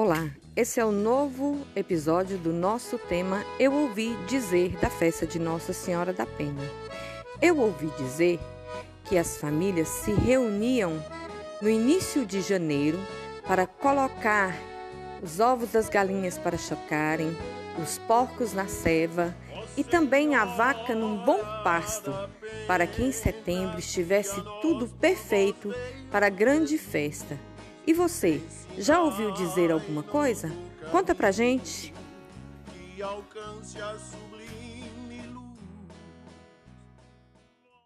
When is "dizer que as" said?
7.98-9.38